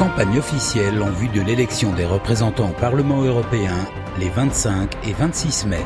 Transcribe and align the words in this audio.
campagne 0.00 0.38
officielle 0.38 1.02
en 1.02 1.10
vue 1.10 1.28
de 1.28 1.42
l'élection 1.42 1.92
des 1.92 2.06
représentants 2.06 2.70
au 2.70 2.72
Parlement 2.72 3.20
européen 3.20 3.76
les 4.18 4.30
25 4.30 4.90
et 5.06 5.12
26 5.12 5.66
mai. 5.66 5.84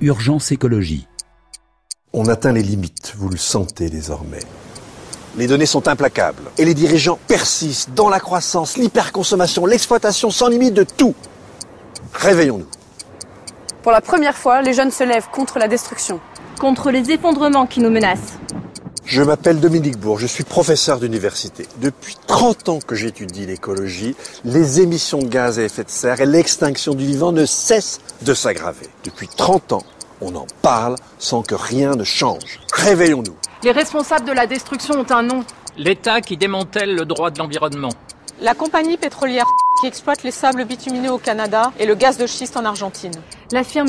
Urgence 0.00 0.52
écologie. 0.52 1.08
On 2.12 2.28
atteint 2.28 2.52
les 2.52 2.62
limites, 2.62 3.12
vous 3.16 3.28
le 3.28 3.36
sentez 3.36 3.90
désormais. 3.90 4.44
Les 5.36 5.48
données 5.48 5.66
sont 5.66 5.88
implacables 5.88 6.44
et 6.58 6.64
les 6.64 6.74
dirigeants 6.74 7.18
persistent 7.26 7.92
dans 7.92 8.08
la 8.08 8.20
croissance, 8.20 8.76
l'hyperconsommation, 8.76 9.66
l'exploitation 9.66 10.30
sans 10.30 10.46
limite 10.46 10.74
de 10.74 10.84
tout. 10.84 11.16
Réveillons-nous. 12.12 12.68
Pour 13.82 13.90
la 13.90 14.00
première 14.00 14.36
fois, 14.36 14.62
les 14.62 14.74
jeunes 14.74 14.92
se 14.92 15.02
lèvent 15.02 15.28
contre 15.32 15.58
la 15.58 15.66
destruction 15.66 16.20
contre 16.62 16.92
les 16.92 17.10
effondrements 17.10 17.66
qui 17.66 17.80
nous 17.80 17.90
menacent. 17.90 18.38
Je 19.04 19.20
m'appelle 19.20 19.58
Dominique 19.58 19.98
Bourg, 19.98 20.20
je 20.20 20.28
suis 20.28 20.44
professeur 20.44 21.00
d'université. 21.00 21.66
Depuis 21.78 22.16
30 22.28 22.68
ans 22.68 22.78
que 22.78 22.94
j'étudie 22.94 23.46
l'écologie, 23.46 24.14
les 24.44 24.80
émissions 24.80 25.18
de 25.18 25.26
gaz 25.26 25.58
à 25.58 25.64
effet 25.64 25.82
de 25.82 25.90
serre 25.90 26.20
et 26.20 26.26
l'extinction 26.26 26.94
du 26.94 27.04
vivant 27.04 27.32
ne 27.32 27.46
cessent 27.46 27.98
de 28.22 28.32
s'aggraver. 28.32 28.86
Depuis 29.02 29.26
30 29.26 29.72
ans, 29.72 29.82
on 30.20 30.36
en 30.36 30.46
parle 30.62 30.94
sans 31.18 31.42
que 31.42 31.56
rien 31.56 31.96
ne 31.96 32.04
change. 32.04 32.60
Réveillons-nous. 32.72 33.34
Les 33.64 33.72
responsables 33.72 34.24
de 34.24 34.32
la 34.32 34.46
destruction 34.46 34.94
ont 35.00 35.10
un 35.10 35.24
nom. 35.24 35.44
L'État 35.76 36.20
qui 36.20 36.36
démantèle 36.36 36.94
le 36.94 37.04
droit 37.04 37.32
de 37.32 37.40
l'environnement. 37.40 37.90
La 38.40 38.54
compagnie 38.54 38.98
pétrolière 38.98 39.46
qui 39.80 39.88
exploite 39.88 40.22
les 40.22 40.30
sables 40.30 40.64
bitumineux 40.64 41.10
au 41.10 41.18
Canada 41.18 41.72
et 41.80 41.86
le 41.86 41.96
gaz 41.96 42.18
de 42.18 42.26
schiste 42.28 42.56
en 42.56 42.64
Argentine. 42.64 43.20
La 43.50 43.64
firme 43.64 43.88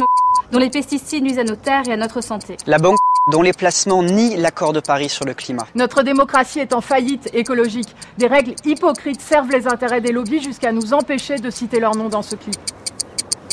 dont 0.53 0.59
les 0.59 0.69
pesticides 0.69 1.23
nuisent 1.23 1.39
à 1.39 1.43
nos 1.43 1.55
terres 1.55 1.87
et 1.87 1.93
à 1.93 1.97
notre 1.97 2.21
santé. 2.21 2.57
La 2.67 2.77
banque 2.77 2.99
dont 3.31 3.41
les 3.41 3.53
placements 3.53 4.03
nient 4.03 4.37
l'accord 4.37 4.71
de 4.71 4.79
Paris 4.79 5.09
sur 5.09 5.25
le 5.25 5.33
climat. 5.33 5.65
Notre 5.73 6.03
démocratie 6.03 6.59
est 6.59 6.73
en 6.73 6.81
faillite 6.81 7.29
écologique. 7.33 7.95
Des 8.19 8.27
règles 8.27 8.53
hypocrites 8.63 9.21
servent 9.21 9.49
les 9.49 9.67
intérêts 9.67 10.01
des 10.01 10.11
lobbies 10.11 10.43
jusqu'à 10.43 10.71
nous 10.71 10.93
empêcher 10.93 11.37
de 11.37 11.49
citer 11.49 11.79
leur 11.79 11.95
nom 11.95 12.07
dans 12.07 12.21
ce 12.21 12.35
clip. 12.35 12.55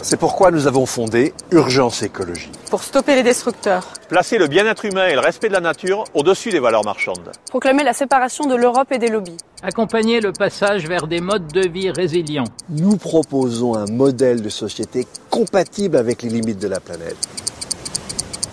C'est 0.03 0.17
pourquoi 0.17 0.51
nous 0.51 0.67
avons 0.67 0.87
fondé 0.87 1.35
Urgence 1.51 2.03
Écologie. 2.03 2.51
Pour 2.71 2.83
stopper 2.83 3.15
les 3.17 3.23
destructeurs. 3.23 3.87
Placer 4.09 4.39
le 4.39 4.47
bien-être 4.47 4.87
humain 4.87 5.09
et 5.09 5.13
le 5.13 5.21
respect 5.21 5.49
de 5.49 5.53
la 5.53 5.61
nature 5.61 6.05
au-dessus 6.15 6.51
des 6.51 6.59
valeurs 6.59 6.85
marchandes. 6.85 7.31
Proclamer 7.51 7.85
la 7.85 7.93
séparation 7.93 8.47
de 8.47 8.55
l'Europe 8.55 8.91
et 8.93 8.99
des 8.99 9.09
lobbies. 9.09 9.37
Accompagner 9.63 10.21
le 10.21 10.33
passage 10.33 10.87
vers 10.87 11.07
des 11.07 11.21
modes 11.21 11.53
de 11.53 11.69
vie 11.69 11.91
résilients. 11.91 12.45
Nous 12.71 12.97
proposons 12.97 13.75
un 13.75 13.87
modèle 13.87 14.41
de 14.41 14.49
société 14.49 15.07
compatible 15.29 15.99
avec 15.99 16.23
les 16.23 16.31
limites 16.31 16.59
de 16.61 16.69
la 16.69 16.81
planète. 16.81 17.17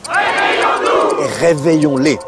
Réveillons-nous 0.10 1.24
Et 1.24 1.28
réveillons-les. 1.46 2.20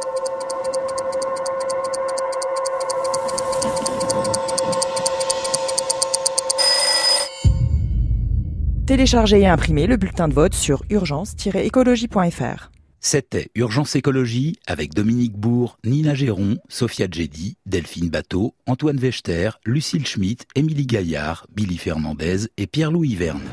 Téléchargez 8.99 9.39
et 9.39 9.47
imprimez 9.47 9.87
le 9.87 9.95
bulletin 9.95 10.27
de 10.27 10.33
vote 10.33 10.53
sur 10.53 10.83
urgence-écologie.fr. 10.89 12.69
C'était 12.99 13.47
Urgence 13.55 13.95
Écologie 13.95 14.59
avec 14.67 14.93
Dominique 14.93 15.37
Bourg, 15.37 15.77
Nina 15.85 16.13
Géron, 16.15 16.57
Sophia 16.67 17.07
Djedi, 17.09 17.55
Delphine 17.65 18.09
Bateau, 18.09 18.55
Antoine 18.67 18.97
Vechter, 18.97 19.51
Lucille 19.63 20.05
Schmitt, 20.05 20.45
Émilie 20.53 20.85
Gaillard, 20.85 21.47
Billy 21.55 21.77
Fernandez 21.77 22.49
et 22.57 22.67
Pierre-Louis 22.67 23.15
Verne. 23.15 23.47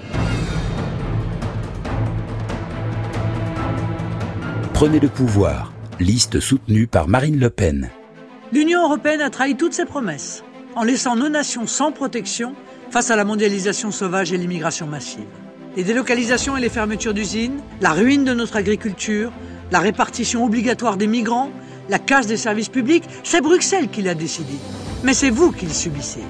Prenez 4.75 4.99
le 4.99 5.09
pouvoir. 5.09 5.73
Liste 6.01 6.41
soutenue 6.41 6.89
par 6.89 7.07
Marine 7.07 7.39
Le 7.39 7.51
Pen. 7.51 7.91
L'Union 8.51 8.83
européenne 8.83 9.21
a 9.21 9.31
trahi 9.31 9.57
toutes 9.57 9.75
ses 9.75 9.85
promesses 9.85 10.43
en 10.75 10.83
laissant 10.83 11.15
nos 11.15 11.29
nations 11.29 11.69
sans 11.69 11.93
protection 11.93 12.57
face 12.91 13.11
à 13.11 13.17
la 13.17 13.25
mondialisation 13.25 13.91
sauvage 13.91 14.33
et 14.33 14.37
l'immigration 14.37 14.87
massive. 14.87 15.27
Les 15.77 15.85
délocalisations 15.85 16.57
et 16.57 16.61
les 16.61 16.69
fermetures 16.69 17.15
d'usines, 17.15 17.61
la 17.81 17.91
ruine 17.91 18.25
de 18.25 18.33
notre 18.33 18.57
agriculture, 18.57 19.31
la 19.71 19.81
répartition 19.81 20.45
obligatoire 20.45 20.97
des 20.97 21.07
migrants, 21.07 21.51
la 21.89 21.99
casse 21.99 22.27
des 22.27 22.37
services 22.37 22.69
publics, 22.69 23.05
c'est 23.23 23.41
Bruxelles 23.41 23.89
qui 23.89 24.03
l'a 24.03 24.15
décidé. 24.15 24.55
Mais 25.05 25.15
c'est 25.15 25.31
vous 25.31 25.53
qui 25.53 25.67
le 25.67 25.73
subissez. 25.73 26.23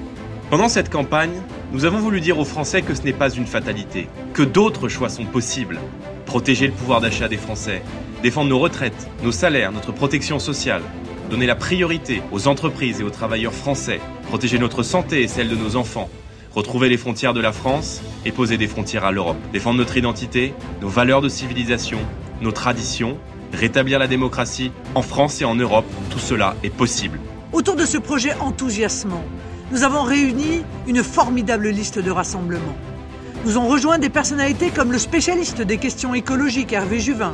Pendant 0.49 0.69
cette 0.69 0.89
campagne, 0.89 1.41
nous 1.71 1.85
avons 1.85 1.99
voulu 1.99 2.21
dire 2.21 2.39
aux 2.39 2.45
Français 2.45 2.81
que 2.81 2.95
ce 2.95 3.01
n'est 3.03 3.13
pas 3.13 3.29
une 3.29 3.45
fatalité, 3.45 4.07
que 4.33 4.43
d'autres 4.43 4.87
choix 4.87 5.09
sont 5.09 5.25
possibles. 5.25 5.79
Protéger 6.25 6.67
le 6.67 6.73
pouvoir 6.73 7.01
d'achat 7.01 7.27
des 7.27 7.37
Français, 7.37 7.81
défendre 8.23 8.49
nos 8.49 8.59
retraites, 8.59 9.07
nos 9.23 9.31
salaires, 9.31 9.71
notre 9.71 9.91
protection 9.91 10.39
sociale, 10.39 10.81
donner 11.29 11.45
la 11.45 11.55
priorité 11.55 12.21
aux 12.31 12.47
entreprises 12.47 13.01
et 13.01 13.03
aux 13.03 13.09
travailleurs 13.09 13.53
français, 13.53 13.99
protéger 14.27 14.59
notre 14.59 14.83
santé 14.83 15.21
et 15.21 15.27
celle 15.27 15.49
de 15.49 15.55
nos 15.55 15.75
enfants, 15.75 16.09
retrouver 16.57 16.89
les 16.89 16.97
frontières 16.97 17.35
de 17.35 17.39
la 17.39 17.51
France 17.51 18.01
et 18.25 18.31
poser 18.31 18.57
des 18.57 18.65
frontières 18.65 19.05
à 19.05 19.11
l'Europe, 19.11 19.37
défendre 19.53 19.77
notre 19.77 19.95
identité, 19.95 20.55
nos 20.81 20.89
valeurs 20.89 21.21
de 21.21 21.29
civilisation, 21.29 21.99
nos 22.41 22.51
traditions, 22.51 23.19
rétablir 23.53 23.99
la 23.99 24.07
démocratie 24.07 24.71
en 24.95 25.03
France 25.03 25.39
et 25.39 25.45
en 25.45 25.53
Europe, 25.53 25.85
tout 26.09 26.17
cela 26.17 26.55
est 26.63 26.71
possible. 26.71 27.19
Autour 27.53 27.75
de 27.75 27.85
ce 27.85 27.99
projet 27.99 28.33
enthousiasmant, 28.39 29.23
nous 29.71 29.83
avons 29.83 30.01
réuni 30.01 30.63
une 30.87 31.03
formidable 31.03 31.69
liste 31.69 31.99
de 31.99 32.09
rassemblements. 32.09 32.77
Nous 33.45 33.59
ont 33.59 33.67
rejoint 33.67 33.99
des 33.99 34.09
personnalités 34.09 34.71
comme 34.71 34.91
le 34.91 34.97
spécialiste 34.97 35.61
des 35.61 35.77
questions 35.77 36.15
écologiques 36.15 36.73
Hervé 36.73 36.99
Juvin, 36.99 37.33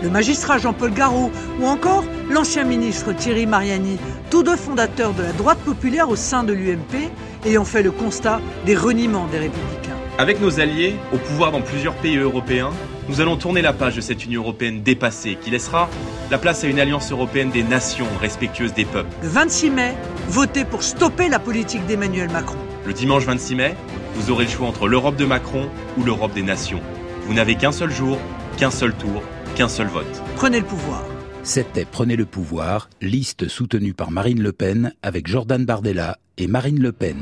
le 0.00 0.10
magistrat 0.10 0.58
Jean-Paul 0.58 0.92
Garot 0.92 1.32
ou 1.60 1.66
encore 1.66 2.04
l'ancien 2.30 2.62
ministre 2.62 3.12
Thierry 3.12 3.46
Mariani, 3.46 3.98
tous 4.30 4.44
deux 4.44 4.56
fondateurs 4.56 5.12
de 5.12 5.24
la 5.24 5.32
droite 5.32 5.58
populaire 5.58 6.08
au 6.08 6.14
sein 6.16 6.44
de 6.44 6.52
l'UMP, 6.52 7.10
ayant 7.44 7.64
fait 7.64 7.82
le 7.82 7.90
constat 7.90 8.40
des 8.66 8.76
reniements 8.76 9.26
des 9.26 9.38
républicains. 9.38 9.96
Avec 10.18 10.40
nos 10.40 10.60
alliés, 10.60 10.96
au 11.12 11.16
pouvoir 11.16 11.50
dans 11.50 11.62
plusieurs 11.62 11.94
pays 11.94 12.16
européens, 12.16 12.70
nous 13.08 13.20
allons 13.20 13.36
tourner 13.36 13.62
la 13.62 13.72
page 13.72 13.96
de 13.96 14.00
cette 14.00 14.24
Union 14.24 14.42
européenne 14.42 14.82
dépassée 14.82 15.38
qui 15.40 15.50
laissera 15.50 15.88
la 16.30 16.38
place 16.38 16.62
à 16.62 16.66
une 16.66 16.78
alliance 16.78 17.10
européenne 17.10 17.50
des 17.50 17.62
nations 17.62 18.06
respectueuses 18.20 18.74
des 18.74 18.84
peuples. 18.84 19.08
Le 19.22 19.28
26 19.28 19.70
mai, 19.70 19.94
votez 20.28 20.64
pour 20.64 20.82
stopper 20.82 21.28
la 21.28 21.38
politique 21.38 21.86
d'Emmanuel 21.86 22.30
Macron. 22.30 22.58
Le 22.86 22.92
dimanche 22.92 23.24
26 23.24 23.54
mai, 23.54 23.74
vous 24.14 24.30
aurez 24.30 24.44
le 24.44 24.50
choix 24.50 24.68
entre 24.68 24.88
l'Europe 24.88 25.16
de 25.16 25.24
Macron 25.24 25.68
ou 25.96 26.04
l'Europe 26.04 26.34
des 26.34 26.42
nations. 26.42 26.80
Vous 27.26 27.34
n'avez 27.34 27.54
qu'un 27.54 27.72
seul 27.72 27.90
jour, 27.90 28.18
qu'un 28.56 28.70
seul 28.70 28.92
tour, 28.92 29.22
qu'un 29.54 29.68
seul 29.68 29.86
vote. 29.86 30.22
Prenez 30.36 30.60
le 30.60 30.66
pouvoir. 30.66 31.02
C'était 31.42 31.86
Prenez 31.90 32.16
le 32.16 32.26
pouvoir, 32.26 32.90
liste 33.00 33.48
soutenue 33.48 33.94
par 33.94 34.10
Marine 34.10 34.42
Le 34.42 34.52
Pen 34.52 34.92
avec 35.02 35.26
Jordan 35.26 35.64
Bardella 35.64 36.18
et 36.36 36.46
Marine 36.46 36.80
Le 36.80 36.92
Pen. 36.92 37.16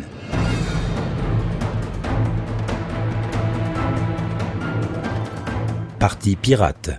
Parti 6.01 6.37
pirate. 6.37 6.91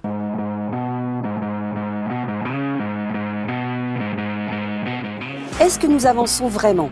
Est-ce 5.62 5.78
que 5.78 5.88
nous 5.88 6.06
avançons 6.06 6.47
vraiment? 6.47 6.90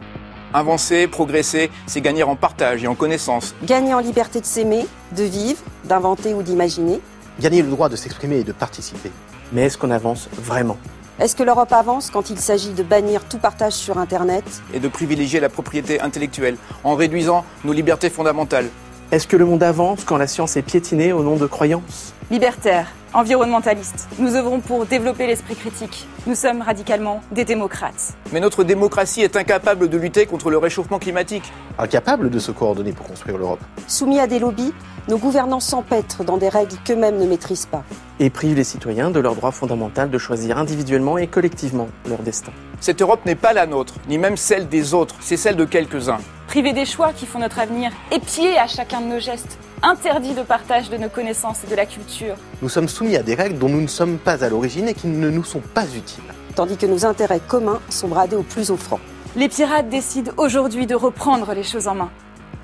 Avancer, 0.53 1.07
progresser, 1.07 1.69
c'est 1.85 2.01
gagner 2.01 2.23
en 2.23 2.35
partage 2.35 2.83
et 2.83 2.87
en 2.87 2.95
connaissance. 2.95 3.55
Gagner 3.63 3.93
en 3.93 3.99
liberté 3.99 4.41
de 4.41 4.45
s'aimer, 4.45 4.85
de 5.15 5.23
vivre, 5.23 5.61
d'inventer 5.85 6.33
ou 6.33 6.43
d'imaginer? 6.43 6.99
Gagner 7.39 7.61
le 7.61 7.69
droit 7.69 7.87
de 7.87 7.95
s'exprimer 7.95 8.39
et 8.39 8.43
de 8.43 8.51
participer. 8.51 9.11
Mais 9.51 9.63
est-ce 9.63 9.77
qu'on 9.77 9.91
avance 9.91 10.27
vraiment 10.33 10.77
Est-ce 11.19 11.35
que 11.35 11.43
l'Europe 11.43 11.71
avance 11.71 12.09
quand 12.09 12.29
il 12.29 12.37
s'agit 12.37 12.73
de 12.73 12.83
bannir 12.83 13.23
tout 13.23 13.37
partage 13.37 13.73
sur 13.73 13.97
Internet? 13.97 14.43
Et 14.73 14.79
de 14.79 14.87
privilégier 14.87 15.39
la 15.39 15.49
propriété 15.49 16.01
intellectuelle 16.01 16.57
en 16.83 16.95
réduisant 16.95 17.45
nos 17.63 17.73
libertés 17.73 18.09
fondamentales? 18.09 18.69
Est-ce 19.09 19.25
que 19.25 19.37
le 19.37 19.45
monde 19.45 19.63
avance 19.63 20.03
quand 20.03 20.17
la 20.17 20.27
science 20.27 20.57
est 20.57 20.61
piétinée 20.61 21.13
au 21.13 21.23
nom 21.23 21.37
de 21.37 21.45
croyances 21.45 22.13
Libertaire, 22.29 22.87
environnementaliste, 23.13 24.09
nous 24.19 24.35
œuvrons 24.35 24.59
pour 24.59 24.85
développer 24.85 25.27
l'esprit 25.27 25.55
critique. 25.55 26.09
Nous 26.25 26.35
sommes 26.35 26.61
radicalement 26.61 27.21
des 27.31 27.45
démocrates. 27.45 28.17
Mais 28.33 28.41
notre 28.41 28.65
démocratie 28.65 29.21
est 29.21 29.37
incapable 29.37 29.87
de 29.87 29.97
lutter 29.97 30.25
contre 30.25 30.49
le 30.49 30.57
réchauffement 30.57 30.99
climatique. 30.99 31.49
Incapable 31.79 32.29
de 32.29 32.37
se 32.37 32.51
coordonner 32.51 32.91
pour 32.91 33.07
construire 33.07 33.37
l'Europe. 33.37 33.61
Soumis 33.87 34.19
à 34.19 34.27
des 34.27 34.39
lobbies, 34.39 34.73
nos 35.07 35.17
gouvernants 35.17 35.61
s'empêtrent 35.61 36.25
dans 36.25 36.35
des 36.35 36.49
règles 36.49 36.75
qu'eux-mêmes 36.83 37.17
ne 37.17 37.27
maîtrisent 37.27 37.65
pas. 37.65 37.85
Et 38.19 38.29
privent 38.29 38.57
les 38.57 38.65
citoyens 38.65 39.09
de 39.09 39.21
leur 39.21 39.35
droit 39.35 39.51
fondamental 39.51 40.09
de 40.09 40.17
choisir 40.17 40.57
individuellement 40.57 41.17
et 41.17 41.27
collectivement 41.27 41.87
leur 42.09 42.19
destin. 42.19 42.51
Cette 42.81 43.01
Europe 43.01 43.25
n'est 43.25 43.35
pas 43.35 43.53
la 43.53 43.67
nôtre, 43.67 43.93
ni 44.09 44.17
même 44.17 44.35
celle 44.35 44.67
des 44.67 44.93
autres, 44.93 45.15
c'est 45.21 45.37
celle 45.37 45.55
de 45.55 45.63
quelques-uns. 45.63 46.19
Privé 46.47 46.71
des 46.71 46.85
choix 46.85 47.11
qui 47.11 47.25
font 47.25 47.39
notre 47.39 47.59
avenir, 47.59 47.91
épier 48.09 48.57
à 48.57 48.67
chacun 48.67 49.01
de 49.01 49.07
nos 49.07 49.19
gestes, 49.19 49.59
interdit 49.83 50.33
de 50.33 50.43
partage 50.43 50.89
de 50.89 50.95
nos 50.95 51.09
connaissances 51.09 51.65
et 51.65 51.67
de 51.67 51.75
la 51.75 51.85
culture. 51.85 52.35
Nous 52.61 52.69
sommes 52.69 52.87
soumis 52.87 53.17
à 53.17 53.21
des 53.21 53.35
règles 53.35 53.59
dont 53.59 53.67
nous 53.67 53.81
ne 53.81 53.87
sommes 53.87 54.17
pas 54.17 54.45
à 54.45 54.49
l'origine 54.49 54.87
et 54.87 54.93
qui 54.93 55.07
ne 55.07 55.29
nous 55.29 55.43
sont 55.43 55.59
pas 55.59 55.83
utiles. 55.83 56.23
Tandis 56.55 56.77
que 56.77 56.85
nos 56.85 57.05
intérêts 57.05 57.41
communs 57.45 57.81
sont 57.89 58.07
bradés 58.07 58.37
au 58.37 58.43
plus 58.43 58.71
offrant. 58.71 59.01
Les 59.35 59.49
pirates 59.49 59.89
décident 59.89 60.31
aujourd'hui 60.37 60.87
de 60.87 60.95
reprendre 60.95 61.53
les 61.53 61.63
choses 61.63 61.89
en 61.89 61.95
main. 61.95 62.09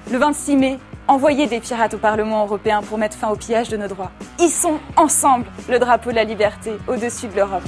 Le 0.10 0.18
26 0.18 0.56
mai, 0.56 0.80
envoyez 1.10 1.48
des 1.48 1.60
pirates 1.60 1.94
au 1.94 2.00
Parlement 2.00 2.46
européen 2.46 2.82
pour 2.84 2.98
mettre 2.98 3.18
fin 3.18 3.30
au 3.30 3.36
pillage 3.36 3.68
de 3.68 3.76
nos 3.76 3.88
droits. 3.88 4.12
Ils 4.40 4.50
sont 4.50 4.80
ensemble 4.96 5.46
le 5.70 5.78
drapeau 5.78 6.12
de 6.12 6.16
la 6.16 6.24
liberté 6.24 6.72
au-dessus 6.88 7.28
de 7.28 7.36
l'Europe. 7.36 7.64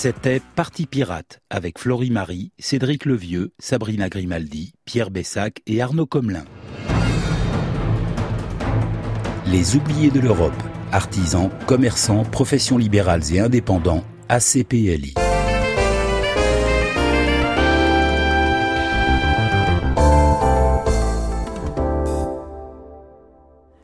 C'était 0.00 0.40
Parti 0.54 0.86
Pirate 0.86 1.40
avec 1.50 1.80
Florie 1.80 2.12
Marie, 2.12 2.52
Cédric 2.60 3.04
Levieux, 3.04 3.50
Sabrina 3.58 4.08
Grimaldi, 4.08 4.72
Pierre 4.84 5.10
Bessac 5.10 5.60
et 5.66 5.82
Arnaud 5.82 6.06
Comelin. 6.06 6.44
Les 9.48 9.74
oubliés 9.74 10.12
de 10.12 10.20
l'Europe, 10.20 10.54
artisans, 10.92 11.50
commerçants, 11.66 12.22
professions 12.22 12.78
libérales 12.78 13.22
et 13.34 13.40
indépendants, 13.40 14.04
ACPLI. 14.28 15.14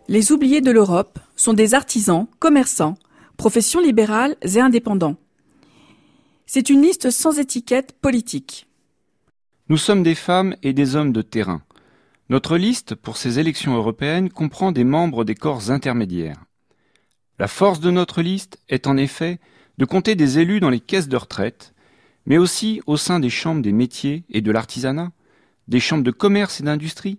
Les 0.06 0.30
oubliés 0.30 0.60
de 0.60 0.70
l'Europe 0.70 1.18
sont 1.34 1.54
des 1.54 1.74
artisans, 1.74 2.28
commerçants, 2.38 2.94
professions 3.36 3.80
libérales 3.80 4.36
et 4.42 4.60
indépendants. 4.60 5.16
C'est 6.46 6.68
une 6.68 6.82
liste 6.82 7.10
sans 7.10 7.38
étiquette 7.38 7.98
politique. 8.00 8.66
Nous 9.70 9.78
sommes 9.78 10.02
des 10.02 10.14
femmes 10.14 10.56
et 10.62 10.74
des 10.74 10.94
hommes 10.94 11.12
de 11.12 11.22
terrain. 11.22 11.62
Notre 12.28 12.58
liste 12.58 12.94
pour 12.94 13.16
ces 13.16 13.38
élections 13.38 13.74
européennes 13.74 14.28
comprend 14.28 14.70
des 14.70 14.84
membres 14.84 15.24
des 15.24 15.34
corps 15.34 15.70
intermédiaires. 15.70 16.44
La 17.38 17.48
force 17.48 17.80
de 17.80 17.90
notre 17.90 18.20
liste 18.20 18.58
est 18.68 18.86
en 18.86 18.98
effet 18.98 19.40
de 19.78 19.86
compter 19.86 20.16
des 20.16 20.38
élus 20.38 20.60
dans 20.60 20.70
les 20.70 20.80
caisses 20.80 21.08
de 21.08 21.16
retraite, 21.16 21.74
mais 22.26 22.36
aussi 22.36 22.82
au 22.86 22.98
sein 22.98 23.20
des 23.20 23.30
chambres 23.30 23.62
des 23.62 23.72
métiers 23.72 24.24
et 24.28 24.42
de 24.42 24.52
l'artisanat, 24.52 25.12
des 25.66 25.80
chambres 25.80 26.04
de 26.04 26.10
commerce 26.10 26.60
et 26.60 26.64
d'industrie, 26.64 27.18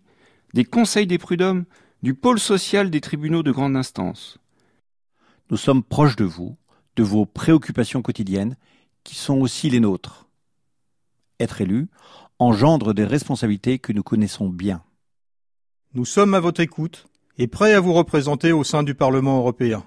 des 0.53 0.65
conseils 0.65 1.07
des 1.07 1.17
prud'hommes, 1.17 1.65
du 2.03 2.13
pôle 2.13 2.39
social 2.39 2.91
des 2.91 3.01
tribunaux 3.01 3.41
de 3.41 3.51
grande 3.51 3.75
instance. 3.75 4.37
Nous 5.49 5.57
sommes 5.57 5.83
proches 5.83 6.15
de 6.15 6.25
vous, 6.25 6.55
de 6.95 7.03
vos 7.03 7.25
préoccupations 7.25 8.03
quotidiennes, 8.03 8.55
qui 9.05 9.15
sont 9.15 9.39
aussi 9.39 9.69
les 9.69 9.79
nôtres. 9.79 10.27
Être 11.39 11.61
élu 11.61 11.87
engendre 12.39 12.93
des 12.93 13.05
responsabilités 13.05 13.79
que 13.79 13.93
nous 13.93 14.03
connaissons 14.03 14.49
bien. 14.49 14.83
Nous 15.93 16.05
sommes 16.05 16.33
à 16.33 16.39
votre 16.39 16.59
écoute 16.59 17.07
et 17.37 17.47
prêts 17.47 17.73
à 17.73 17.79
vous 17.79 17.93
représenter 17.93 18.51
au 18.51 18.63
sein 18.63 18.83
du 18.83 18.93
Parlement 18.93 19.37
européen. 19.37 19.85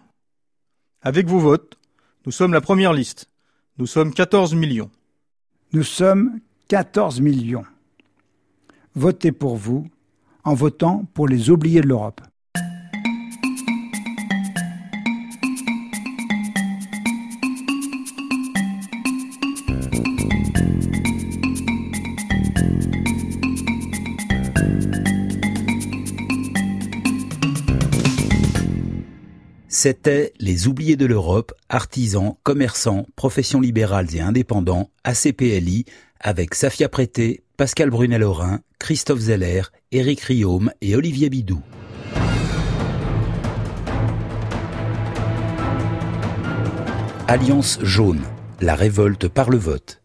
Avec 1.03 1.26
vos 1.26 1.38
votes, 1.38 1.79
nous 2.26 2.32
sommes 2.32 2.53
la 2.53 2.61
première 2.61 2.93
liste. 2.93 3.29
Nous 3.76 3.87
sommes 3.87 4.12
14 4.12 4.55
millions. 4.55 4.91
Nous 5.73 5.82
sommes 5.82 6.41
14 6.69 7.20
millions. 7.20 7.65
Votez 8.94 9.32
pour 9.32 9.56
vous 9.56 9.87
en 10.44 10.55
votant 10.55 11.05
pour 11.15 11.29
les 11.29 11.50
oubliés 11.50 11.82
de 11.82 11.88
l'Europe. 11.88 12.23
C'était 29.80 30.32
les 30.40 30.66
oubliés 30.66 30.96
de 30.96 31.06
l'Europe, 31.06 31.52
artisans, 31.69 32.34
commerçants, 32.42 33.06
professions 33.14 33.60
libérales 33.60 34.12
et 34.12 34.19
indépendants, 34.19 34.90
ACPLI, 35.04 35.84
avec 36.19 36.56
Safia 36.56 36.88
Prété, 36.88 37.44
Pascal 37.56 37.88
Brunel-Aurin, 37.88 38.58
Christophe 38.80 39.20
Zeller, 39.20 39.62
Éric 39.92 40.22
Riaume 40.22 40.72
et 40.80 40.96
Olivier 40.96 41.30
Bidou. 41.30 41.62
Alliance 47.28 47.78
jaune, 47.81 48.22
la 48.60 48.74
révolte 48.74 49.28
par 49.28 49.48
le 49.48 49.58
vote. 49.58 50.02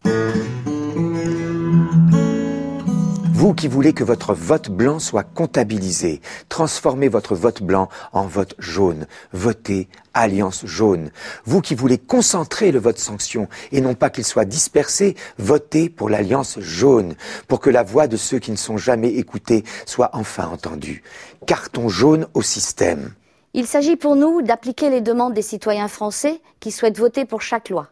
Vous 3.44 3.52
qui 3.52 3.68
voulez 3.68 3.92
que 3.92 4.04
votre 4.04 4.32
vote 4.32 4.70
blanc 4.70 4.98
soit 4.98 5.22
comptabilisé, 5.22 6.22
transformez 6.48 7.08
votre 7.08 7.34
vote 7.34 7.62
blanc 7.62 7.90
en 8.14 8.26
vote 8.26 8.54
jaune. 8.58 9.06
Votez 9.34 9.86
Alliance 10.14 10.64
jaune. 10.64 11.10
Vous 11.44 11.60
qui 11.60 11.74
voulez 11.74 11.98
concentrer 11.98 12.72
le 12.72 12.78
vote 12.78 12.98
sanction 12.98 13.48
et 13.70 13.82
non 13.82 13.92
pas 13.92 14.08
qu'il 14.08 14.24
soit 14.24 14.46
dispersé, 14.46 15.14
votez 15.36 15.90
pour 15.90 16.08
l'Alliance 16.08 16.58
jaune, 16.58 17.16
pour 17.46 17.60
que 17.60 17.68
la 17.68 17.82
voix 17.82 18.06
de 18.06 18.16
ceux 18.16 18.38
qui 18.38 18.50
ne 18.50 18.56
sont 18.56 18.78
jamais 18.78 19.10
écoutés 19.10 19.62
soit 19.84 20.08
enfin 20.14 20.48
entendue. 20.48 21.02
Carton 21.46 21.90
jaune 21.90 22.26
au 22.32 22.40
système. 22.40 23.12
Il 23.52 23.66
s'agit 23.66 23.96
pour 23.96 24.16
nous 24.16 24.40
d'appliquer 24.40 24.88
les 24.88 25.02
demandes 25.02 25.34
des 25.34 25.42
citoyens 25.42 25.88
français 25.88 26.40
qui 26.60 26.70
souhaitent 26.70 26.96
voter 26.96 27.26
pour 27.26 27.42
chaque 27.42 27.68
loi. 27.68 27.88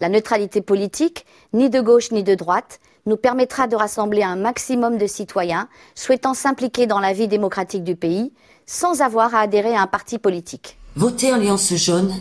La 0.00 0.08
neutralité 0.08 0.60
politique, 0.60 1.24
ni 1.52 1.70
de 1.70 1.80
gauche 1.80 2.10
ni 2.10 2.24
de 2.24 2.34
droite, 2.34 2.80
nous 3.06 3.16
permettra 3.16 3.66
de 3.66 3.76
rassembler 3.76 4.22
un 4.22 4.36
maximum 4.36 4.98
de 4.98 5.06
citoyens 5.06 5.68
souhaitant 5.94 6.34
s'impliquer 6.34 6.86
dans 6.86 7.00
la 7.00 7.12
vie 7.12 7.28
démocratique 7.28 7.84
du 7.84 7.96
pays 7.96 8.32
sans 8.66 9.02
avoir 9.02 9.34
à 9.34 9.40
adhérer 9.40 9.74
à 9.74 9.82
un 9.82 9.86
parti 9.86 10.18
politique. 10.18 10.78
Voter 10.94 11.32
Alliance 11.32 11.74
jaune, 11.74 12.14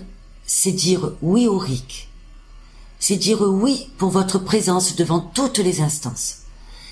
c'est 0.45 0.72
dire 0.72 1.13
oui 1.22 1.48
au 1.48 1.57
RIC. 1.57 2.10
C'est 3.00 3.16
dire 3.16 3.42
oui 3.42 3.89
pour 3.98 4.10
votre 4.10 4.39
présence 4.39 4.95
devant 4.95 5.19
toutes 5.19 5.60
les 5.60 5.81
instances. 5.81 6.44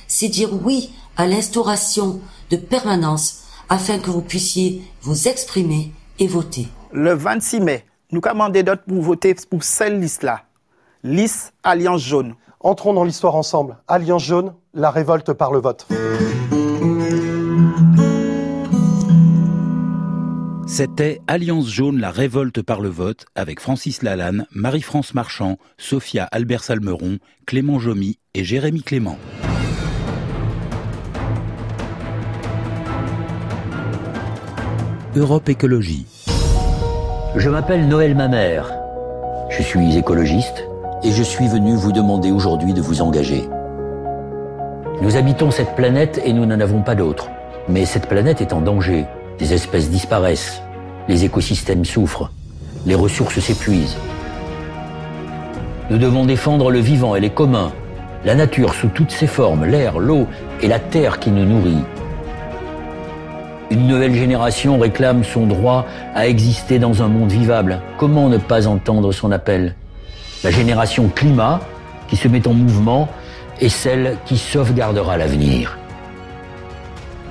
C'est 0.08 0.28
dire 0.28 0.50
oui 0.66 0.92
à 1.18 1.28
l'instauration 1.28 2.20
de 2.50 2.58
permanence 2.58 3.44
afin 3.70 4.00
que 4.00 4.10
vous 4.10 4.22
puissiez 4.22 4.84
vous 5.02 5.28
exprimer 5.28 5.92
et 6.18 6.28
voter. 6.28 6.68
Le 6.92 7.14
26 7.14 7.60
mai, 7.60 7.86
nous 8.12 8.22
commandons 8.22 8.64
d'autres 8.64 8.84
pour 8.88 9.02
voter 9.02 9.36
pour 9.50 9.64
cette 9.64 9.94
liste-là. 9.94 10.44
Liste 11.04 11.54
Alliance 11.64 12.02
jaune. 12.02 12.36
Entrons 12.62 12.94
dans 12.94 13.06
l'histoire 13.06 13.36
ensemble. 13.36 13.78
Alliance 13.88 14.26
jaune, 14.26 14.54
la 14.74 14.92
révolte 14.92 15.32
par 15.32 15.54
le 15.54 15.60
vote. 15.60 15.88
C'était 20.68 21.22
Alliance 21.28 21.70
jaune, 21.70 22.00
la 22.02 22.12
révolte 22.12 22.62
par 22.62 22.82
le 22.82 22.90
vote, 22.90 23.26
avec 23.34 23.62
Francis 23.62 24.04
Lalanne, 24.04 24.46
Marie-France 24.52 25.14
Marchand, 25.14 25.58
Sophia 25.78 26.26
Albert 26.34 26.66
Salmeron, 26.66 27.20
Clément 27.48 27.80
Jomy 27.80 28.20
et 28.34 28.44
Jérémy 28.44 28.82
Clément. 28.82 29.18
Europe 35.16 35.48
Écologie. 35.48 36.08
Je 37.38 37.50
m'appelle 37.50 37.88
Noël 37.88 38.16
Mamère. 38.16 38.70
Je 39.50 39.64
suis 39.64 39.96
écologiste 39.96 40.66
et 41.04 41.12
je 41.12 41.24
suis 41.24 41.48
venu 41.48 41.76
vous 41.76 41.92
demander 41.92 42.32
aujourd'hui 42.32 42.74
de 42.74 42.82
vous 42.82 43.02
engager. 43.02 43.48
Nous 45.02 45.16
habitons 45.16 45.50
cette 45.50 45.76
planète 45.76 46.22
et 46.26 46.34
nous 46.34 46.46
n'en 46.46 46.60
avons 46.60 46.82
pas 46.82 46.96
d'autre. 46.96 47.30
Mais 47.70 47.86
cette 47.86 48.08
planète 48.08 48.42
est 48.42 48.54
en 48.54 48.62
danger. 48.62 49.06
Des 49.38 49.54
espèces 49.54 49.90
disparaissent, 49.90 50.62
les 51.08 51.24
écosystèmes 51.24 51.86
souffrent, 51.86 52.32
les 52.86 52.96
ressources 52.96 53.40
s'épuisent. 53.40 53.96
Nous 55.90 55.98
devons 55.98 56.26
défendre 56.26 56.70
le 56.70 56.80
vivant 56.80 57.16
et 57.16 57.22
les 57.22 57.30
communs, 57.30 57.72
la 58.26 58.36
nature 58.36 58.74
sous 58.74 58.90
toutes 58.90 59.12
ses 59.12 59.28
formes, 59.28 59.66
l'air, 59.66 60.00
l'eau 60.00 60.28
et 60.62 60.68
la 60.68 60.80
terre 60.80 61.20
qui 61.20 61.32
nous 61.32 61.46
nourrit. 61.46 61.84
Une 63.72 63.88
nouvelle 63.88 64.16
génération 64.16 64.78
réclame 64.80 65.24
son 65.24 65.46
droit 65.46 65.86
à 66.14 66.28
exister 66.28 66.80
dans 66.80 67.02
un 67.02 67.08
monde 67.08 67.32
vivable. 67.32 67.80
Comment 67.98 68.28
ne 68.28 68.38
pas 68.38 68.68
entendre 68.68 69.12
son 69.12 69.32
appel? 69.32 69.76
La 70.44 70.52
génération 70.52 71.10
climat 71.14 71.60
qui 72.08 72.16
se 72.16 72.28
met 72.28 72.48
en 72.48 72.54
mouvement 72.54 73.10
est 73.60 73.70
celle 73.70 74.18
qui 74.26 74.38
sauvegardera 74.38 75.18
l'avenir. 75.18 75.78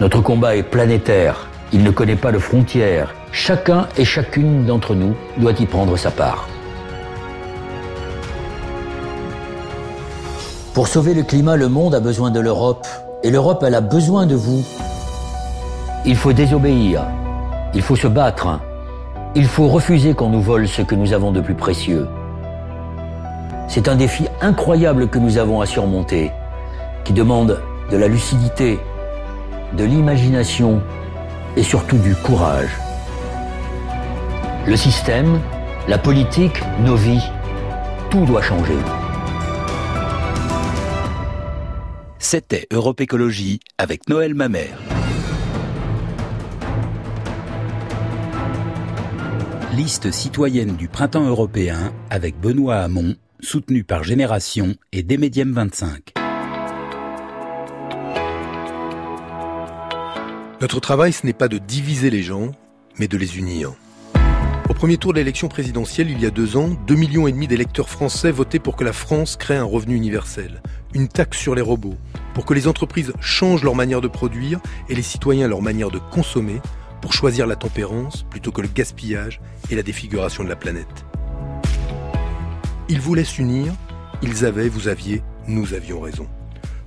Notre 0.00 0.20
combat 0.20 0.56
est 0.56 0.62
planétaire, 0.62 1.48
il 1.72 1.82
ne 1.82 1.90
connaît 1.90 2.16
pas 2.16 2.32
de 2.32 2.38
frontières. 2.38 3.14
Chacun 3.32 3.88
et 3.96 4.04
chacune 4.04 4.64
d'entre 4.64 4.94
nous 4.94 5.14
doit 5.38 5.52
y 5.58 5.66
prendre 5.66 5.96
sa 5.96 6.10
part. 6.10 6.48
Pour 10.74 10.86
sauver 10.86 11.14
le 11.14 11.24
climat, 11.24 11.56
le 11.56 11.68
monde 11.68 11.94
a 11.94 12.00
besoin 12.00 12.30
de 12.30 12.40
l'Europe, 12.40 12.86
et 13.24 13.30
l'Europe, 13.30 13.64
elle 13.66 13.74
a 13.74 13.80
besoin 13.80 14.26
de 14.26 14.36
vous. 14.36 14.64
Il 16.06 16.14
faut 16.14 16.32
désobéir, 16.32 17.04
il 17.74 17.82
faut 17.82 17.96
se 17.96 18.06
battre, 18.06 18.60
il 19.34 19.46
faut 19.46 19.66
refuser 19.66 20.14
qu'on 20.14 20.28
nous 20.28 20.40
vole 20.40 20.68
ce 20.68 20.82
que 20.82 20.94
nous 20.94 21.12
avons 21.12 21.32
de 21.32 21.40
plus 21.40 21.54
précieux. 21.54 22.06
C'est 23.68 23.86
un 23.86 23.96
défi 23.96 24.26
incroyable 24.40 25.08
que 25.08 25.18
nous 25.18 25.36
avons 25.36 25.60
à 25.60 25.66
surmonter, 25.66 26.32
qui 27.04 27.12
demande 27.12 27.60
de 27.90 27.96
la 27.98 28.08
lucidité, 28.08 28.78
de 29.74 29.84
l'imagination 29.84 30.82
et 31.54 31.62
surtout 31.62 31.98
du 31.98 32.14
courage. 32.14 32.70
Le 34.66 34.74
système, 34.74 35.40
la 35.86 35.98
politique, 35.98 36.62
nos 36.80 36.96
vies, 36.96 37.22
tout 38.10 38.24
doit 38.24 38.40
changer. 38.40 38.78
C'était 42.18 42.66
Europe 42.72 43.02
Écologie 43.02 43.60
avec 43.76 44.08
Noël 44.08 44.34
Mamère. 44.34 44.78
Liste 49.74 50.10
citoyenne 50.10 50.74
du 50.74 50.88
printemps 50.88 51.26
européen 51.26 51.92
avec 52.10 52.40
Benoît 52.40 52.76
Hamon 52.76 53.14
soutenu 53.40 53.84
par 53.84 54.04
Génération 54.04 54.74
et 54.92 55.02
Desmédium 55.02 55.52
25. 55.52 56.12
Notre 60.60 60.80
travail, 60.80 61.12
ce 61.12 61.24
n'est 61.24 61.32
pas 61.32 61.48
de 61.48 61.58
diviser 61.58 62.10
les 62.10 62.22
gens, 62.22 62.50
mais 62.98 63.06
de 63.06 63.16
les 63.16 63.38
unir. 63.38 63.74
Au 64.68 64.74
premier 64.74 64.96
tour 64.96 65.12
de 65.12 65.18
l'élection 65.18 65.48
présidentielle, 65.48 66.10
il 66.10 66.20
y 66.20 66.26
a 66.26 66.30
deux 66.30 66.56
ans, 66.56 66.70
2,5 66.86 66.96
millions 66.96 67.26
et 67.26 67.32
demi 67.32 67.46
d'électeurs 67.46 67.88
français 67.88 68.32
votaient 68.32 68.58
pour 68.58 68.76
que 68.76 68.84
la 68.84 68.92
France 68.92 69.36
crée 69.36 69.56
un 69.56 69.64
revenu 69.64 69.94
universel, 69.94 70.60
une 70.92 71.08
taxe 71.08 71.38
sur 71.38 71.54
les 71.54 71.62
robots, 71.62 71.96
pour 72.34 72.44
que 72.44 72.54
les 72.54 72.66
entreprises 72.66 73.12
changent 73.20 73.64
leur 73.64 73.76
manière 73.76 74.00
de 74.00 74.08
produire 74.08 74.60
et 74.88 74.94
les 74.94 75.02
citoyens 75.02 75.48
leur 75.48 75.62
manière 75.62 75.90
de 75.90 75.98
consommer, 75.98 76.60
pour 77.00 77.12
choisir 77.12 77.46
la 77.46 77.56
tempérance 77.56 78.24
plutôt 78.28 78.50
que 78.50 78.60
le 78.60 78.68
gaspillage 78.68 79.40
et 79.70 79.76
la 79.76 79.82
défiguration 79.84 80.42
de 80.42 80.48
la 80.48 80.56
planète. 80.56 81.04
Ils 82.90 83.00
voulaient 83.00 83.24
s'unir, 83.24 83.74
ils 84.22 84.46
avaient, 84.46 84.70
vous 84.70 84.88
aviez, 84.88 85.22
nous 85.46 85.74
avions 85.74 86.00
raison. 86.00 86.26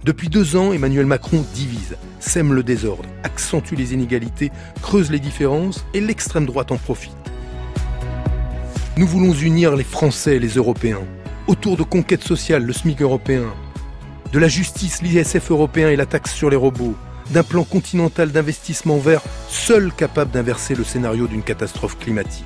Depuis 0.03 0.29
deux 0.29 0.55
ans, 0.55 0.73
Emmanuel 0.73 1.05
Macron 1.05 1.45
divise, 1.53 1.95
sème 2.19 2.53
le 2.53 2.63
désordre, 2.63 3.07
accentue 3.23 3.75
les 3.75 3.93
inégalités, 3.93 4.51
creuse 4.81 5.11
les 5.11 5.19
différences 5.19 5.85
et 5.93 6.01
l'extrême 6.01 6.47
droite 6.47 6.71
en 6.71 6.77
profite. 6.77 7.13
Nous 8.97 9.05
voulons 9.05 9.33
unir 9.33 9.75
les 9.75 9.83
Français 9.83 10.37
et 10.37 10.39
les 10.39 10.55
Européens 10.55 11.01
autour 11.45 11.77
de 11.77 11.83
conquêtes 11.83 12.23
sociales, 12.23 12.63
le 12.63 12.73
SMIC 12.73 13.01
européen, 13.03 13.43
de 14.31 14.39
la 14.39 14.47
justice, 14.47 15.03
l'ISF 15.03 15.51
européen 15.51 15.89
et 15.89 15.95
la 15.95 16.07
taxe 16.07 16.33
sur 16.33 16.49
les 16.49 16.55
robots, 16.55 16.95
d'un 17.29 17.43
plan 17.43 17.63
continental 17.63 18.31
d'investissement 18.31 18.97
vert 18.97 19.21
seul 19.49 19.93
capable 19.93 20.31
d'inverser 20.31 20.73
le 20.73 20.83
scénario 20.83 21.27
d'une 21.27 21.43
catastrophe 21.43 21.99
climatique. 21.99 22.45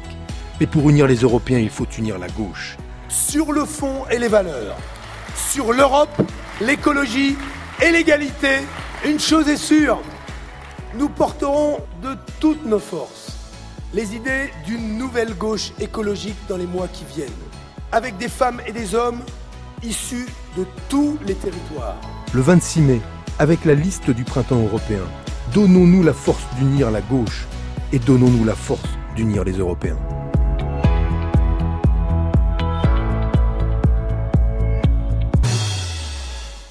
Mais 0.59 0.67
pour 0.67 0.89
unir 0.89 1.07
les 1.07 1.17
Européens, 1.17 1.59
il 1.59 1.69
faut 1.69 1.88
unir 1.97 2.19
la 2.19 2.27
gauche. 2.27 2.77
Sur 3.15 3.53
le 3.53 3.63
fond 3.63 4.03
et 4.12 4.19
les 4.19 4.27
valeurs, 4.27 4.75
sur 5.36 5.72
l'Europe 5.72 6.22
l'écologie 6.60 7.38
et 7.81 7.89
l'égalité, 7.89 8.57
une 9.05 9.22
chose 9.22 9.48
est 9.48 9.55
sûre, 9.55 10.01
nous 10.95 11.07
porterons 11.07 11.79
de 12.03 12.17
toutes 12.41 12.65
nos 12.65 12.79
forces 12.79 13.31
les 13.93 14.15
idées 14.17 14.51
d'une 14.65 14.98
nouvelle 14.98 15.34
gauche 15.34 15.72
écologique 15.79 16.36
dans 16.50 16.57
les 16.57 16.67
mois 16.67 16.89
qui 16.89 17.05
viennent, 17.05 17.29
avec 17.93 18.17
des 18.17 18.27
femmes 18.27 18.60
et 18.67 18.74
des 18.74 18.93
hommes 18.95 19.22
issus 19.81 20.27
de 20.57 20.65
tous 20.89 21.17
les 21.25 21.36
territoires. 21.36 21.95
Le 22.34 22.41
26 22.41 22.81
mai, 22.81 23.01
avec 23.39 23.63
la 23.63 23.75
liste 23.75 24.10
du 24.10 24.25
printemps 24.25 24.62
européen, 24.62 25.03
donnons-nous 25.53 26.03
la 26.03 26.13
force 26.13 26.43
d'unir 26.60 26.91
la 26.91 27.00
gauche 27.00 27.45
et 27.93 28.00
donnons-nous 28.00 28.43
la 28.43 28.55
force 28.55 28.89
d'unir 29.15 29.45
les 29.45 29.53
Européens. 29.53 29.98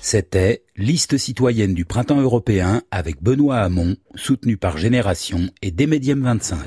C'était 0.06 0.62
Liste 0.76 1.16
citoyenne 1.16 1.73
du 1.73 1.87
printemps 1.87 2.20
européen 2.20 2.82
avec 2.90 3.23
Benoît 3.23 3.61
Hamon, 3.61 3.96
soutenu 4.14 4.58
par 4.58 4.76
Génération 4.76 5.49
et 5.62 5.70
Desmédium 5.70 6.23
25. 6.23 6.58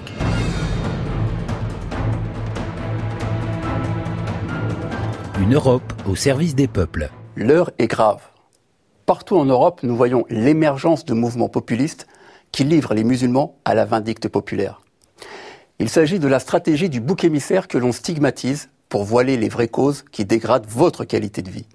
Une 5.40 5.54
Europe 5.54 5.94
au 6.08 6.16
service 6.16 6.56
des 6.56 6.68
peuples. 6.68 7.12
L'heure 7.36 7.70
est 7.78 7.86
grave. 7.86 8.24
Partout 9.06 9.38
en 9.38 9.46
Europe, 9.46 9.82
nous 9.84 9.96
voyons 9.96 10.26
l'émergence 10.32 11.06
de 11.06 11.14
mouvements 11.14 11.48
populistes 11.48 12.08
qui 12.52 12.64
livrent 12.64 12.96
les 12.96 13.04
musulmans 13.04 13.60
à 13.66 13.76
la 13.76 13.86
vindicte 13.86 14.30
populaire. 14.30 14.82
Il 15.78 15.90
s'agit 15.90 16.18
de 16.18 16.28
la 16.28 16.40
stratégie 16.40 16.90
du 16.90 17.02
bouc 17.02 17.24
émissaire 17.24 17.68
que 17.68 17.78
l'on 17.78 17.92
stigmatise 17.92 18.70
pour 18.90 19.04
voiler 19.04 19.38
les 19.38 19.48
vraies 19.50 19.68
causes 19.68 20.06
qui 20.12 20.26
dégradent 20.26 20.66
votre 20.68 21.06
qualité 21.06 21.44
de 21.44 21.52
vie 21.52 21.68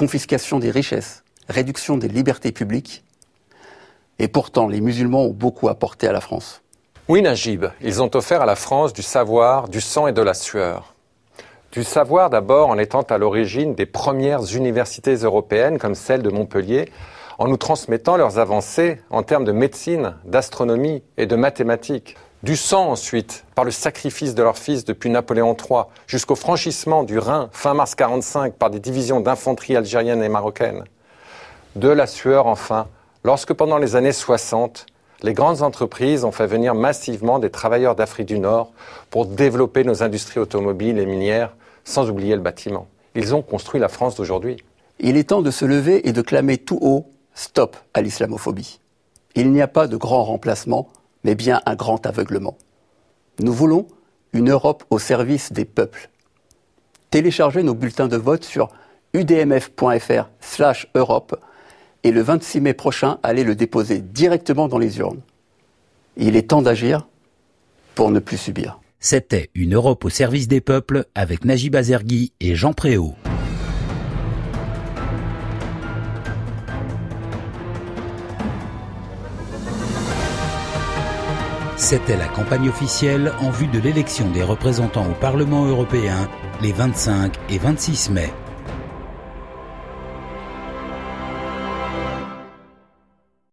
confiscation 0.00 0.58
des 0.58 0.70
richesses, 0.70 1.24
réduction 1.50 1.98
des 1.98 2.08
libertés 2.08 2.52
publiques. 2.52 3.04
Et 4.18 4.28
pourtant, 4.28 4.66
les 4.66 4.80
musulmans 4.80 5.24
ont 5.24 5.34
beaucoup 5.34 5.68
apporté 5.68 6.08
à 6.08 6.12
la 6.12 6.22
France. 6.22 6.62
Oui, 7.08 7.20
Najib, 7.20 7.66
ils 7.82 8.00
ont 8.00 8.10
offert 8.14 8.40
à 8.40 8.46
la 8.46 8.56
France 8.56 8.94
du 8.94 9.02
savoir, 9.02 9.68
du 9.68 9.82
sang 9.82 10.06
et 10.06 10.14
de 10.14 10.22
la 10.22 10.32
sueur. 10.32 10.94
Du 11.70 11.84
savoir 11.84 12.30
d'abord 12.30 12.70
en 12.70 12.78
étant 12.78 13.02
à 13.02 13.18
l'origine 13.18 13.74
des 13.74 13.84
premières 13.84 14.56
universités 14.56 15.16
européennes 15.16 15.76
comme 15.78 15.94
celle 15.94 16.22
de 16.22 16.30
Montpellier, 16.30 16.88
en 17.38 17.48
nous 17.48 17.58
transmettant 17.58 18.16
leurs 18.16 18.38
avancées 18.38 19.02
en 19.10 19.22
termes 19.22 19.44
de 19.44 19.52
médecine, 19.52 20.14
d'astronomie 20.24 21.02
et 21.18 21.26
de 21.26 21.36
mathématiques. 21.36 22.16
Du 22.42 22.56
sang 22.56 22.90
ensuite, 22.90 23.44
par 23.54 23.66
le 23.66 23.70
sacrifice 23.70 24.34
de 24.34 24.42
leurs 24.42 24.56
fils 24.56 24.86
depuis 24.86 25.10
Napoléon 25.10 25.54
III, 25.54 25.82
jusqu'au 26.06 26.34
franchissement 26.34 27.02
du 27.04 27.18
Rhin 27.18 27.50
fin 27.52 27.74
mars 27.74 27.94
45 27.94 28.54
par 28.54 28.70
des 28.70 28.80
divisions 28.80 29.20
d'infanterie 29.20 29.76
algériennes 29.76 30.22
et 30.22 30.30
marocaines. 30.30 30.84
De 31.76 31.90
la 31.90 32.06
sueur 32.06 32.46
enfin, 32.46 32.86
lorsque 33.24 33.52
pendant 33.52 33.76
les 33.76 33.94
années 33.94 34.12
60, 34.12 34.86
les 35.22 35.34
grandes 35.34 35.60
entreprises 35.60 36.24
ont 36.24 36.32
fait 36.32 36.46
venir 36.46 36.74
massivement 36.74 37.40
des 37.40 37.50
travailleurs 37.50 37.94
d'Afrique 37.94 38.28
du 38.28 38.38
Nord 38.38 38.72
pour 39.10 39.26
développer 39.26 39.84
nos 39.84 40.02
industries 40.02 40.40
automobiles 40.40 40.98
et 40.98 41.04
minières, 41.04 41.54
sans 41.84 42.08
oublier 42.08 42.36
le 42.36 42.40
bâtiment. 42.40 42.86
Ils 43.14 43.34
ont 43.34 43.42
construit 43.42 43.80
la 43.80 43.88
France 43.88 44.14
d'aujourd'hui. 44.14 44.56
Il 44.98 45.18
est 45.18 45.28
temps 45.28 45.42
de 45.42 45.50
se 45.50 45.66
lever 45.66 46.08
et 46.08 46.12
de 46.12 46.22
clamer 46.22 46.56
tout 46.56 46.78
haut 46.80 47.06
Stop 47.34 47.76
à 47.92 48.00
l'islamophobie. 48.00 48.80
Il 49.34 49.52
n'y 49.52 49.60
a 49.60 49.68
pas 49.68 49.86
de 49.86 49.96
grand 49.98 50.24
remplacement 50.24 50.88
mais 51.24 51.34
bien 51.34 51.60
un 51.66 51.74
grand 51.74 52.06
aveuglement. 52.06 52.56
Nous 53.40 53.52
voulons 53.52 53.86
une 54.32 54.50
Europe 54.50 54.84
au 54.90 54.98
service 54.98 55.52
des 55.52 55.64
peuples. 55.64 56.10
Téléchargez 57.10 57.62
nos 57.62 57.74
bulletins 57.74 58.08
de 58.08 58.16
vote 58.16 58.44
sur 58.44 58.68
udmf.fr 59.14 60.30
slash 60.40 60.88
Europe 60.94 61.36
et 62.04 62.12
le 62.12 62.22
26 62.22 62.60
mai 62.60 62.74
prochain, 62.74 63.18
allez 63.22 63.44
le 63.44 63.54
déposer 63.54 64.00
directement 64.00 64.68
dans 64.68 64.78
les 64.78 64.98
urnes. 64.98 65.20
Il 66.16 66.36
est 66.36 66.50
temps 66.50 66.62
d'agir 66.62 67.08
pour 67.94 68.10
ne 68.10 68.20
plus 68.20 68.36
subir. 68.36 68.80
C'était 69.00 69.50
une 69.54 69.74
Europe 69.74 70.04
au 70.04 70.10
service 70.10 70.48
des 70.48 70.60
peuples 70.60 71.06
avec 71.14 71.44
Najib 71.44 71.74
Azergui 71.74 72.32
et 72.40 72.54
Jean 72.54 72.72
Préau. 72.72 73.14
C'était 81.90 82.16
la 82.16 82.28
campagne 82.28 82.68
officielle 82.68 83.32
en 83.40 83.50
vue 83.50 83.66
de 83.66 83.80
l'élection 83.80 84.30
des 84.30 84.44
représentants 84.44 85.10
au 85.10 85.14
Parlement 85.14 85.64
européen 85.64 86.28
les 86.62 86.70
25 86.70 87.32
et 87.48 87.58
26 87.58 88.10
mai. 88.10 88.32